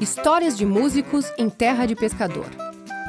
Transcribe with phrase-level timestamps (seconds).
[0.00, 2.46] Histórias de músicos em terra de pescador.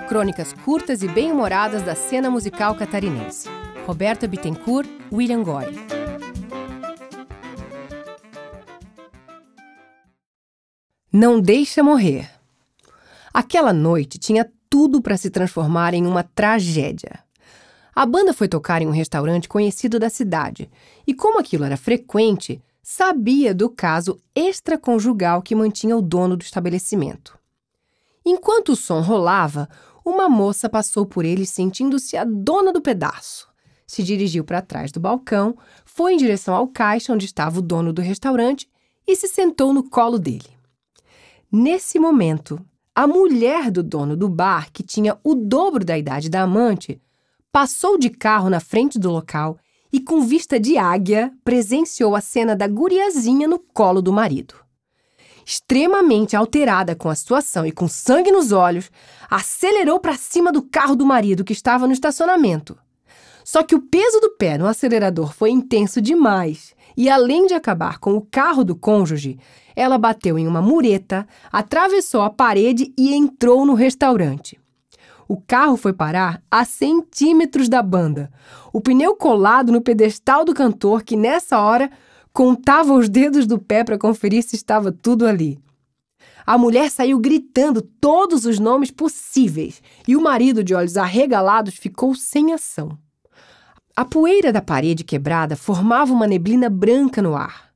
[0.07, 3.49] Crônicas curtas e bem-humoradas da cena musical catarinense.
[3.85, 5.65] Roberta Bittencourt, William Goy.
[11.11, 12.29] Não deixa morrer.
[13.33, 17.19] Aquela noite tinha tudo para se transformar em uma tragédia.
[17.95, 20.69] A banda foi tocar em um restaurante conhecido da cidade,
[21.07, 27.35] e como aquilo era frequente, sabia do caso extraconjugal que mantinha o dono do estabelecimento.
[28.23, 29.67] Enquanto o som rolava,
[30.05, 33.49] uma moça passou por ele sentindo-se a dona do pedaço.
[33.87, 37.91] Se dirigiu para trás do balcão, foi em direção ao caixa onde estava o dono
[37.91, 38.69] do restaurante
[39.07, 40.55] e se sentou no colo dele.
[41.51, 46.43] Nesse momento, a mulher do dono do bar, que tinha o dobro da idade da
[46.43, 47.01] amante,
[47.51, 49.57] passou de carro na frente do local
[49.95, 54.53] e, com vista de águia, presenciou a cena da guriazinha no colo do marido.
[55.45, 58.91] Extremamente alterada com a situação e com sangue nos olhos,
[59.29, 62.77] acelerou para cima do carro do marido que estava no estacionamento.
[63.41, 67.97] Só que o peso do pé no acelerador foi intenso demais e, além de acabar
[67.97, 69.39] com o carro do cônjuge,
[69.77, 74.59] ela bateu em uma mureta, atravessou a parede e entrou no restaurante.
[75.27, 78.31] O carro foi parar a centímetros da banda.
[78.71, 81.89] O pneu colado no pedestal do cantor, que nessa hora
[82.31, 85.57] contava os dedos do pé para conferir se estava tudo ali.
[86.45, 92.13] A mulher saiu gritando todos os nomes possíveis e o marido, de olhos arregalados, ficou
[92.13, 92.97] sem ação.
[93.95, 97.71] A poeira da parede quebrada formava uma neblina branca no ar.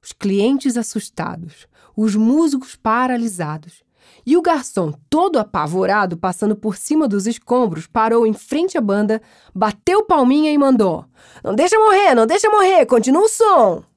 [0.00, 3.82] Os clientes assustados, os músicos paralisados
[4.24, 9.20] e o garçom, todo apavorado, passando por cima dos escombros, parou em frente à banda,
[9.54, 11.04] bateu palminha e mandou:
[11.42, 13.91] Não deixa morrer, não deixa morrer, continua o som!